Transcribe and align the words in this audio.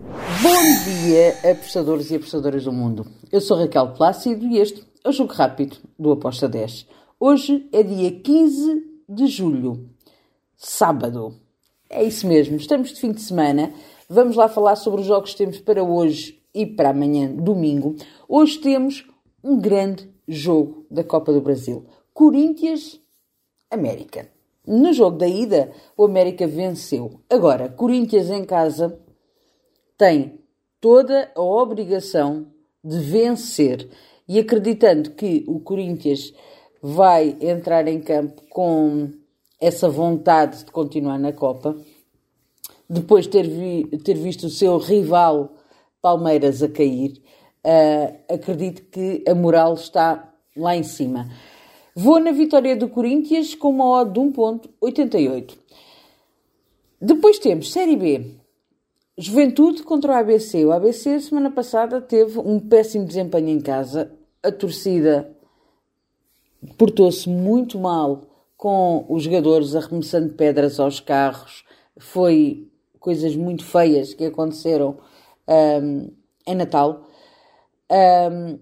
Bom 0.00 0.62
dia, 0.84 1.36
apostadores 1.50 2.08
e 2.12 2.14
apostadoras 2.14 2.62
do 2.62 2.72
mundo. 2.72 3.04
Eu 3.32 3.40
sou 3.40 3.56
Raquel 3.56 3.94
Plácido 3.94 4.46
e 4.46 4.58
este 4.58 4.86
é 5.02 5.08
o 5.08 5.12
Jogo 5.12 5.32
Rápido 5.32 5.76
do 5.98 6.12
Aposta 6.12 6.48
10. 6.48 6.86
Hoje 7.18 7.68
é 7.72 7.82
dia 7.82 8.12
15 8.12 8.84
de 9.08 9.26
julho, 9.26 9.90
sábado. 10.56 11.34
É 11.90 12.04
isso 12.04 12.28
mesmo, 12.28 12.56
estamos 12.56 12.90
de 12.90 13.00
fim 13.00 13.10
de 13.10 13.20
semana. 13.20 13.72
Vamos 14.08 14.36
lá 14.36 14.48
falar 14.48 14.76
sobre 14.76 15.00
os 15.00 15.06
jogos 15.08 15.32
que 15.32 15.38
temos 15.38 15.58
para 15.58 15.82
hoje 15.82 16.40
e 16.54 16.64
para 16.64 16.90
amanhã, 16.90 17.28
domingo. 17.34 17.96
Hoje 18.28 18.58
temos 18.58 19.04
um 19.42 19.58
grande 19.58 20.08
jogo 20.28 20.86
da 20.88 21.02
Copa 21.02 21.32
do 21.32 21.40
Brasil. 21.40 21.84
Corinthians 22.14 23.00
América. 23.68 24.28
No 24.64 24.92
jogo 24.92 25.18
da 25.18 25.26
ida, 25.26 25.72
o 25.96 26.04
América 26.04 26.46
venceu. 26.46 27.20
Agora, 27.28 27.68
Corinthians 27.68 28.30
em 28.30 28.44
casa 28.44 28.96
tem 29.98 30.40
toda 30.80 31.30
a 31.34 31.42
obrigação 31.42 32.46
de 32.82 32.98
vencer. 33.00 33.88
E 34.28 34.38
acreditando 34.38 35.10
que 35.10 35.44
o 35.48 35.58
Corinthians 35.58 36.32
vai 36.80 37.36
entrar 37.40 37.88
em 37.88 38.00
campo 38.00 38.42
com 38.48 39.10
essa 39.60 39.88
vontade 39.88 40.64
de 40.64 40.70
continuar 40.70 41.18
na 41.18 41.32
Copa, 41.32 41.76
depois 42.88 43.24
de 43.24 43.30
ter, 43.30 43.48
vi, 43.48 43.84
ter 43.98 44.14
visto 44.14 44.46
o 44.46 44.50
seu 44.50 44.78
rival 44.78 45.52
Palmeiras 46.00 46.62
a 46.62 46.68
cair, 46.68 47.20
uh, 47.64 48.34
acredito 48.34 48.82
que 48.84 49.24
a 49.28 49.34
moral 49.34 49.74
está 49.74 50.32
lá 50.56 50.76
em 50.76 50.84
cima. 50.84 51.28
Vou 51.94 52.20
na 52.20 52.30
vitória 52.30 52.76
do 52.76 52.88
Corinthians 52.88 53.54
com 53.54 53.70
uma 53.70 53.84
odd 53.84 54.12
de 54.12 54.20
1.88. 54.20 55.58
Depois 57.00 57.38
temos 57.38 57.72
Série 57.72 57.96
B. 57.96 58.37
Juventude 59.20 59.82
contra 59.82 60.12
o 60.12 60.14
ABC. 60.14 60.64
O 60.64 60.70
ABC, 60.70 61.18
semana 61.18 61.50
passada, 61.50 62.00
teve 62.00 62.38
um 62.38 62.60
péssimo 62.60 63.04
desempenho 63.04 63.48
em 63.48 63.60
casa. 63.60 64.12
A 64.40 64.52
torcida 64.52 65.36
portou-se 66.76 67.28
muito 67.28 67.80
mal 67.80 68.28
com 68.56 69.04
os 69.08 69.24
jogadores 69.24 69.74
arremessando 69.74 70.34
pedras 70.34 70.78
aos 70.78 71.00
carros. 71.00 71.64
Foi 71.98 72.70
coisas 73.00 73.34
muito 73.34 73.64
feias 73.64 74.14
que 74.14 74.24
aconteceram 74.24 74.98
um, 75.82 76.12
em 76.46 76.54
Natal. 76.54 77.08
Um, 77.90 78.60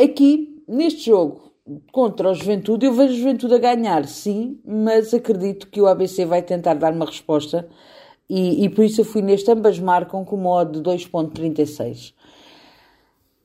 aqui, 0.00 0.62
neste 0.68 1.06
jogo 1.06 1.52
contra 1.90 2.30
o 2.30 2.34
Juventude, 2.34 2.86
eu 2.86 2.92
vejo 2.92 3.14
a 3.14 3.16
Juventude 3.16 3.54
a 3.54 3.58
ganhar, 3.58 4.06
sim, 4.06 4.60
mas 4.64 5.12
acredito 5.12 5.66
que 5.66 5.80
o 5.80 5.88
ABC 5.88 6.24
vai 6.24 6.40
tentar 6.40 6.74
dar 6.74 6.92
uma 6.92 7.06
resposta 7.06 7.68
e, 8.28 8.64
e 8.64 8.68
por 8.68 8.84
isso 8.84 9.00
eu 9.00 9.04
fui 9.04 9.22
neste, 9.22 9.50
ambas 9.50 9.78
marcam 9.78 10.24
com 10.24 10.36
de 10.64 10.80
2.36. 10.80 12.12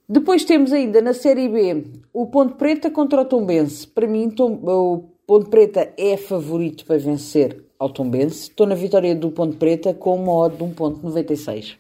Depois 0.08 0.44
temos 0.44 0.74
ainda 0.74 1.02
na 1.02 1.14
Série 1.14 1.48
B 1.48 1.86
o 2.12 2.26
Ponte 2.28 2.56
Preta 2.56 2.90
contra 2.90 3.22
o 3.22 3.26
Tombense. 3.26 3.88
Para 3.88 4.08
mim, 4.08 4.30
Tom, 4.30 4.60
o 4.64 5.10
Ponte 5.26 5.50
Preta 5.50 5.94
é 5.98 6.18
favorito 6.18 6.86
para 6.86 6.98
vencer 6.98 7.64
ao 7.80 7.90
Tombense. 7.90 8.50
Estou 8.50 8.68
na 8.68 8.76
vitória 8.76 9.16
do 9.16 9.32
Ponte 9.32 9.56
Preta 9.56 9.94
com 9.94 10.16
uma 10.16 10.34
odd 10.34 10.58
de 10.58 10.64
1.96. 10.64 11.78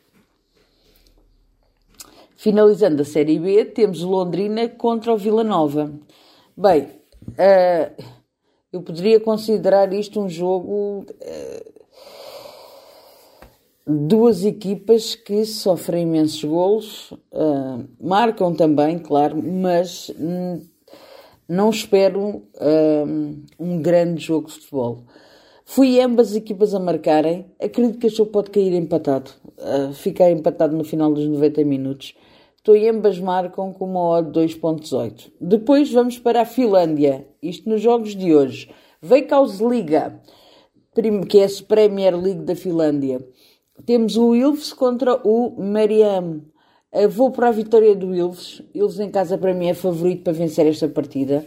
Finalizando 2.37 3.01
a 3.01 3.05
Série 3.05 3.37
B, 3.37 3.65
temos 3.65 4.01
Londrina 4.01 4.69
contra 4.69 5.13
o 5.13 5.17
Vila 5.17 5.43
Nova. 5.43 5.93
Bem, 6.55 6.83
uh, 6.83 8.03
eu 8.71 8.81
poderia 8.81 9.19
considerar 9.19 9.91
isto 9.93 10.19
um 10.21 10.29
jogo 10.29 11.05
uh, 11.05 11.80
duas 13.85 14.45
equipas 14.45 15.15
que 15.15 15.45
sofrem 15.45 16.03
imensos 16.03 16.43
golos, 16.43 17.11
uh, 17.11 17.83
marcam 17.99 18.53
também, 18.53 18.99
claro, 18.99 19.41
mas 19.41 20.11
hum, 20.19 20.61
não 21.47 21.69
espero 21.69 22.43
uh, 22.55 23.35
um 23.59 23.81
grande 23.81 24.23
jogo 24.23 24.47
de 24.47 24.53
futebol. 24.53 25.03
Fui 25.65 25.99
ambas 26.01 26.35
equipas 26.35 26.73
a 26.73 26.79
marcarem, 26.79 27.45
acredito 27.59 27.97
que 27.97 28.07
este 28.07 28.17
jogo 28.17 28.31
pode 28.31 28.49
cair 28.51 28.73
empatado, 28.73 29.31
uh, 29.57 29.93
ficar 29.93 30.29
empatado 30.31 30.75
no 30.75 30.83
final 30.83 31.13
dos 31.13 31.27
90 31.27 31.63
minutos. 31.63 32.15
Em 32.69 32.89
ambas 32.89 33.19
marcam 33.19 33.73
com 33.73 33.85
uma 33.85 34.17
odd 34.17 34.39
2.18. 34.39 35.31
Depois 35.41 35.91
vamos 35.91 36.19
para 36.19 36.41
a 36.41 36.45
Finlândia, 36.45 37.25
isto 37.41 37.67
nos 37.67 37.81
jogos 37.81 38.15
de 38.15 38.35
hoje. 38.35 38.69
Veikkausliga, 39.01 40.21
que 41.27 41.39
é 41.39 41.45
a 41.45 41.49
Premier 41.67 42.15
League 42.15 42.43
da 42.43 42.55
Finlândia. 42.55 43.19
Temos 43.85 44.17
o 44.17 44.35
Ilves 44.35 44.73
contra 44.73 45.15
o 45.27 45.55
Mariam. 45.61 46.41
Vou 47.09 47.31
para 47.31 47.47
a 47.47 47.51
vitória 47.51 47.95
do 47.95 48.13
Ilves. 48.13 48.61
Ilves 48.73 48.99
em 48.99 49.09
casa 49.09 49.37
para 49.37 49.53
mim 49.53 49.67
é 49.67 49.73
favorito 49.73 50.23
para 50.23 50.33
vencer 50.33 50.67
esta 50.67 50.87
partida. 50.87 51.45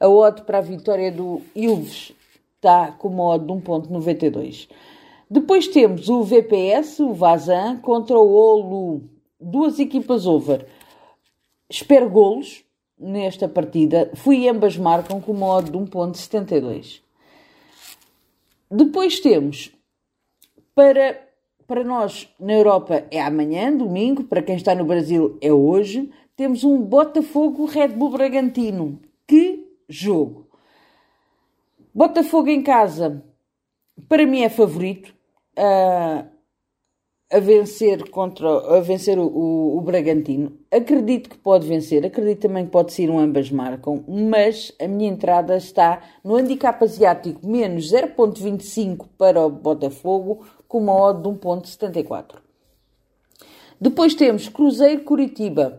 A 0.00 0.08
odd 0.08 0.42
para 0.42 0.58
a 0.58 0.62
vitória 0.62 1.12
do 1.12 1.40
Ilves 1.54 2.12
está 2.56 2.92
com 2.92 3.08
uma 3.08 3.34
odd 3.34 3.46
de 3.46 3.52
1.92. 3.52 4.68
Depois 5.28 5.68
temos 5.68 6.08
o 6.08 6.22
VPS, 6.22 7.00
o 7.00 7.12
Vazan, 7.12 7.78
contra 7.78 8.18
o 8.18 8.32
Olu. 8.32 9.02
Duas 9.40 9.78
equipas 9.78 10.26
over. 10.26 10.66
Espero 11.68 12.08
golos 12.08 12.64
nesta 12.98 13.48
partida. 13.48 14.10
Fui 14.14 14.48
ambas 14.48 14.76
marcam 14.76 15.20
com 15.20 15.32
uma 15.32 15.46
odd 15.46 15.70
de 15.70 15.78
1.72. 15.78 17.00
Depois 18.70 19.20
temos 19.20 19.72
para 20.74 21.25
para 21.66 21.82
nós, 21.82 22.28
na 22.38 22.52
Europa, 22.52 23.04
é 23.10 23.20
amanhã, 23.20 23.76
domingo. 23.76 24.24
Para 24.24 24.42
quem 24.42 24.56
está 24.56 24.74
no 24.74 24.84
Brasil, 24.84 25.36
é 25.40 25.52
hoje. 25.52 26.10
Temos 26.36 26.64
um 26.64 26.80
Botafogo 26.80 27.64
Red 27.64 27.88
Bull 27.88 28.10
Bragantino. 28.10 29.00
Que 29.26 29.66
jogo! 29.88 30.46
Botafogo 31.94 32.50
em 32.50 32.62
casa, 32.62 33.24
para 34.06 34.26
mim 34.26 34.42
é 34.42 34.50
favorito 34.50 35.14
uh, 35.58 36.28
a 37.32 37.40
vencer 37.40 38.10
contra 38.10 38.76
a 38.76 38.80
vencer 38.80 39.18
o, 39.18 39.26
o, 39.26 39.78
o, 39.78 39.80
Bragantino. 39.80 40.58
Acredito 40.70 41.30
que 41.30 41.38
pode 41.38 41.66
vencer, 41.66 42.04
acredito 42.04 42.42
também 42.42 42.66
que 42.66 42.70
pode 42.70 42.92
ser 42.92 43.10
um 43.10 43.18
ambas 43.18 43.50
marcam, 43.50 44.04
mas 44.06 44.72
a 44.80 44.86
minha 44.86 45.10
entrada 45.10 45.56
está 45.56 46.02
no 46.22 46.36
handicap 46.36 46.84
asiático 46.84 47.46
menos 47.46 47.90
0.25 47.90 49.06
para 49.16 49.40
o 49.40 49.50
Botafogo, 49.50 50.46
com 50.68 50.78
uma 50.78 50.94
odd 50.94 51.22
de 51.22 51.28
1.74. 51.28 52.36
Depois 53.80 54.14
temos 54.14 54.48
Cruzeiro 54.48 55.04
Curitiba. 55.04 55.78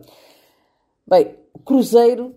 Bem, 1.06 1.34
o 1.52 1.58
Cruzeiro 1.58 2.34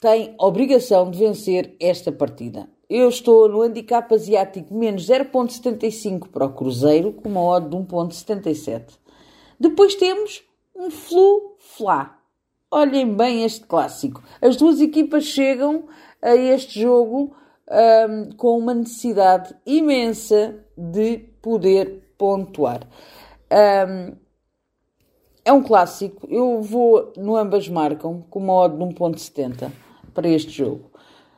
tem 0.00 0.34
obrigação 0.38 1.10
de 1.10 1.18
vencer 1.18 1.74
esta 1.80 2.12
partida. 2.12 2.68
Eu 2.88 3.08
estou 3.08 3.48
no 3.48 3.62
handicap 3.62 4.14
asiático 4.14 4.74
menos 4.74 5.06
0.75 5.06 6.28
para 6.28 6.44
o 6.44 6.52
Cruzeiro, 6.52 7.12
com 7.12 7.28
uma 7.28 7.42
odd 7.42 7.68
de 7.68 7.76
1.77. 7.76 8.98
Depois 9.58 9.94
temos 9.94 10.44
um 10.76 10.90
Flu-Flá. 10.90 12.18
Olhem 12.70 13.14
bem 13.14 13.44
este 13.44 13.64
clássico. 13.66 14.22
As 14.42 14.56
duas 14.56 14.80
equipas 14.80 15.24
chegam 15.24 15.84
a 16.20 16.34
este 16.36 16.80
jogo 16.80 17.34
um, 17.70 18.30
com 18.36 18.58
uma 18.58 18.74
necessidade 18.74 19.54
imensa 19.66 20.56
de 20.76 21.18
poder 21.40 22.14
pontuar. 22.18 22.80
Um, 23.50 24.16
é 25.44 25.52
um 25.52 25.62
clássico. 25.62 26.26
Eu 26.30 26.62
vou 26.62 27.12
no 27.16 27.36
ambas 27.36 27.68
marcam 27.68 28.24
com 28.30 28.38
uma 28.38 28.54
odd 28.54 28.76
de 28.76 28.84
1.70 28.94 29.70
para 30.12 30.28
este 30.28 30.50
jogo. 30.50 30.90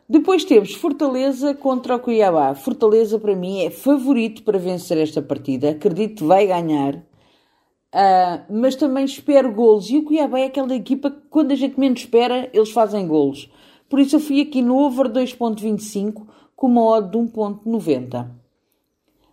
Depois 0.09 0.45
temos 0.45 0.75
Fortaleza 0.75 1.53
contra 1.55 1.97
o 1.97 1.99
Cuiabá. 1.99 2.55
Fortaleza 2.55 3.19
para 3.19 3.35
mim 3.35 3.65
é 3.65 3.71
favorito 3.71 4.45
para 4.45 4.59
vencer 4.59 4.99
esta 4.99 5.21
partida. 5.21 5.71
Acredito 5.71 6.19
que 6.19 6.25
vai 6.25 6.47
ganhar. 6.47 6.95
Uh, 7.93 8.45
mas 8.49 8.77
também 8.77 9.05
espero 9.05 9.53
golos. 9.53 9.91
E 9.91 9.97
o 9.97 10.05
Cuiabá 10.05 10.39
é 10.39 10.45
aquela 10.45 10.75
equipa 10.75 11.11
que 11.11 11.23
quando 11.29 11.51
a 11.51 11.57
gente 11.57 11.81
menos 11.81 12.01
espera, 12.01 12.49
eles 12.53 12.71
fazem 12.71 13.09
golos. 13.09 13.51
Por 13.89 14.01
isso 14.01 14.17
eu 14.17 14.21
fui 14.21 14.41
aqui 14.41 14.63
no 14.63 14.77
over 14.79 15.09
2.25 15.09 16.27
com 16.55 16.67
uma 16.67 16.83
odd 16.83 17.11
de 17.11 17.19
1.90. 17.19 18.29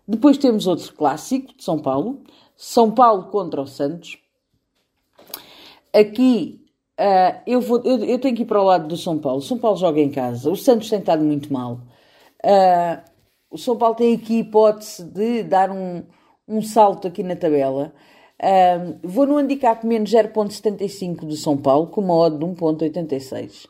Depois 0.07 0.38
temos 0.38 0.67
outro 0.67 0.94
clássico 0.94 1.55
de 1.55 1.63
São 1.63 1.79
Paulo. 1.79 2.21
São 2.55 2.91
Paulo 2.91 3.23
contra 3.25 3.61
o 3.61 3.67
Santos. 3.67 4.17
Aqui 5.94 6.61
uh, 7.00 7.41
eu, 7.47 7.61
vou, 7.61 7.81
eu, 7.83 8.03
eu, 8.03 8.19
tenho 8.19 8.35
que 8.35 8.44
ir 8.44 8.45
para 8.45 8.61
o 8.61 8.65
lado 8.65 8.88
do 8.88 8.97
São 8.97 9.17
Paulo. 9.17 9.41
São 9.41 9.57
Paulo 9.57 9.77
joga 9.77 10.00
em 10.00 10.11
casa. 10.11 10.51
O 10.51 10.56
Santos 10.56 10.89
tem 10.89 10.99
estado 10.99 11.23
muito 11.23 11.51
mal. 11.51 11.79
Uh, 12.44 13.01
o 13.49 13.57
São 13.57 13.77
Paulo 13.77 13.95
tem 13.95 14.15
aqui 14.15 14.39
hipótese 14.39 15.03
de 15.03 15.44
dar 15.44 15.71
um, 15.71 16.03
um 16.47 16.61
salto 16.61 17.07
aqui 17.07 17.23
na 17.23 17.35
tabela. 17.35 17.94
Uh, 18.41 18.99
vou 19.01 19.25
no 19.25 19.38
handicap 19.38 19.85
menos 19.85 20.11
0.75 20.11 21.25
do 21.25 21.35
São 21.35 21.56
Paulo 21.56 21.88
com 21.88 22.01
uma 22.01 22.15
odd 22.15 22.38
de 22.38 22.45
1.86. 22.45 23.67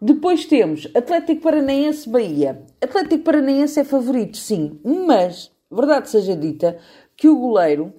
Depois 0.00 0.46
temos 0.46 0.88
Atlético 0.94 1.42
Paranaense 1.42 2.08
Bahia. 2.08 2.62
Atlético 2.80 3.24
Paranaense 3.24 3.80
é 3.80 3.84
favorito, 3.84 4.36
sim, 4.36 4.78
mas, 4.84 5.50
verdade 5.70 6.08
seja 6.08 6.36
dita, 6.36 6.78
que 7.16 7.28
o 7.28 7.36
goleiro 7.36 7.92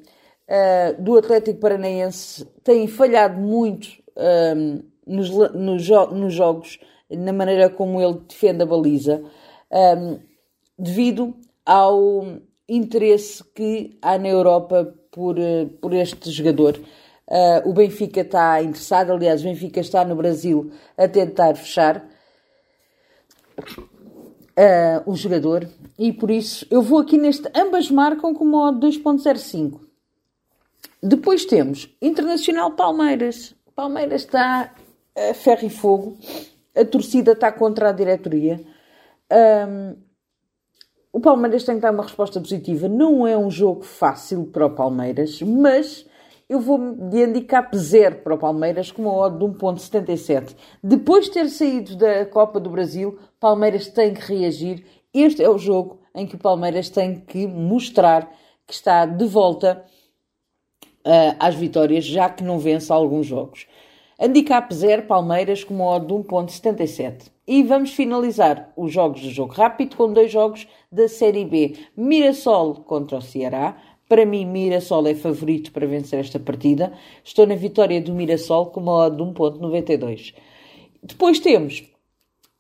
uh, 0.48 1.01
do 1.01 1.18
Atlético 1.18 1.60
Paranaense 1.60 2.46
têm 2.63 2.88
falhado 2.88 3.40
muito 3.42 3.90
um, 4.56 4.81
nos, 5.06 5.30
nos, 5.54 5.84
jo 5.84 6.06
nos, 6.07 6.34
jogos, 6.34 6.80
na 7.10 7.34
maneira 7.34 7.69
como 7.69 8.01
ele 8.01 8.22
defende 8.28 8.63
a 8.63 8.66
baliza, 8.66 9.22
um, 9.69 10.19
devido 10.78 11.36
ao 11.66 12.24
interesse 12.68 13.44
que 13.54 13.98
há 14.01 14.18
na 14.18 14.30
Europa 14.30 14.94
por, 15.12 15.36
por 15.81 15.94
este 15.94 16.31
jogador. 16.31 16.80
Uh, 17.29 17.69
o 17.69 17.73
Benfica 17.73 18.21
está 18.21 18.59
interessado, 18.63 19.11
aliás, 19.11 19.41
o 19.41 19.43
Benfica 19.43 19.79
está 19.79 20.03
no 20.03 20.15
Brasil 20.15 20.71
a 20.97 21.07
tentar 21.07 21.53
fechar 21.55 22.03
uh, 24.59 25.03
o 25.05 25.15
jogador 25.15 25.69
e 25.97 26.11
por 26.11 26.31
isso 26.31 26.65
eu 26.71 26.81
vou 26.81 26.97
aqui 26.97 27.19
neste. 27.19 27.47
Ambas 27.55 27.91
marcam 27.91 28.33
com 28.33 28.45
modo 28.45 28.87
2.05. 28.87 29.79
Depois 31.03 31.45
temos 31.45 31.95
Internacional 32.01 32.71
Palmeiras. 32.71 33.55
Palmeiras 33.75 34.23
está 34.23 34.73
a 35.15 35.33
ferro 35.33 35.67
e 35.67 35.69
fogo. 35.69 36.17
A 36.75 36.83
torcida 36.83 37.33
está 37.33 37.51
contra 37.51 37.89
a 37.89 37.91
diretoria. 37.91 38.59
Um, 39.31 39.95
o 41.13 41.19
Palmeiras 41.19 41.63
tem 41.63 41.75
que 41.75 41.81
dar 41.81 41.91
uma 41.91 42.03
resposta 42.03 42.39
positiva. 42.39 42.87
Não 42.87 43.25
é 43.25 43.37
um 43.37 43.51
jogo 43.51 43.83
fácil 43.83 44.45
para 44.45 44.65
o 44.65 44.69
Palmeiras, 44.71 45.41
mas 45.41 46.05
eu 46.50 46.60
vou 46.60 46.96
de 46.96 47.24
handicap 47.24 47.78
zero 47.78 48.16
para 48.24 48.34
o 48.34 48.38
Palmeiras 48.38 48.92
com 48.92 49.04
uma 49.04 49.13
odd 49.13 49.38
de 49.38 49.46
1.77. 49.46 50.56
Depois 50.84 51.25
de 51.25 51.31
ter 51.31 51.48
saído 51.48 51.96
da 51.96 52.25
Copa 52.25 52.60
do 52.60 52.72
Brasil, 52.72 53.19
Palmeiras 53.40 53.88
tem 53.88 54.16
que 54.16 54.22
reagir. 54.22 54.84
Este 55.13 55.44
é 55.44 55.50
o 55.50 55.60
jogo 55.60 56.00
em 56.16 56.25
que 56.25 56.36
o 56.36 56.40
Palmeiras 56.40 56.90
tem 56.90 57.19
que 57.19 57.46
mostrar 57.46 58.31
que 58.66 58.74
está 58.74 59.06
de 59.06 59.25
volta 59.25 59.86
uh, 61.06 61.36
às 61.40 61.54
vitórias, 61.54 62.04
já 62.04 62.28
que 62.30 62.44
não 62.44 62.57
vence 62.57 62.92
alguns 62.92 63.28
jogos. 63.28 63.68
Handicap 64.19 64.74
0, 64.74 65.04
Palmeiras 65.04 65.63
com 65.63 65.75
uma 65.75 65.86
odd 65.86 66.07
de 66.07 66.13
1.77. 66.13 67.31
E 67.48 67.63
vamos 67.63 67.94
finalizar 67.94 68.72
os 68.75 68.92
jogos 68.92 69.22
do 69.22 69.30
jogo 69.30 69.54
rápido 69.54 69.96
com 69.96 70.12
dois 70.12 70.31
jogos 70.31 70.68
da 70.92 71.07
Série 71.07 71.46
B. 71.46 71.78
Mirassol 71.96 72.75
contra 72.75 73.18
o 73.18 73.22
Ceará, 73.22 73.78
para 74.09 74.25
mim, 74.25 74.44
Mirassol 74.44 75.07
é 75.07 75.13
favorito 75.13 75.71
para 75.71 75.85
vencer 75.85 76.19
esta 76.19 76.39
partida. 76.39 76.91
Estou 77.23 77.45
na 77.45 77.53
vitória 77.53 78.01
do 78.01 78.11
Mirassol 78.11 78.65
com 78.65 78.79
uma 78.79 79.06
odd 79.06 79.15
de 79.15 79.23
1.92. 79.23 80.33
Depois 81.03 81.39
temos 81.39 81.83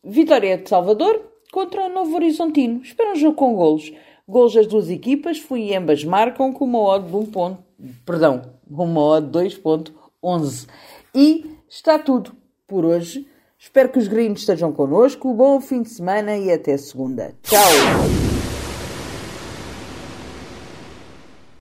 Vitória 0.03 0.57
de 0.57 0.69
Salvador 0.69 1.19
contra 1.51 1.87
o 1.87 1.89
Novo 1.89 2.15
Horizontino. 2.15 2.81
Espera 2.83 3.11
um 3.11 3.15
jogo 3.15 3.35
com 3.35 3.55
golos. 3.55 3.91
Golos 4.27 4.53
das 4.53 4.67
duas 4.67 4.89
equipas, 4.91 5.39
fui 5.39 5.75
ambas 5.75 6.03
marcam 6.03 6.53
com 6.53 6.65
uma 6.65 6.79
odd 6.79 7.09
de 7.09 7.15
1. 7.15 7.25
Ponto, 7.25 7.57
perdão, 8.05 8.43
uma 8.69 9.01
odd 9.01 9.27
de 9.27 9.57
2.11. 9.57 10.67
E 11.15 11.57
está 11.67 11.97
tudo 11.97 12.31
por 12.67 12.85
hoje. 12.85 13.27
Espero 13.57 13.89
que 13.89 13.97
os 13.97 14.07
gringos 14.07 14.41
estejam 14.41 14.71
connosco. 14.71 15.33
Bom 15.33 15.59
fim 15.59 15.81
de 15.81 15.89
semana 15.89 16.37
e 16.37 16.51
até 16.51 16.77
segunda. 16.77 17.35
Tchau! 17.41 18.28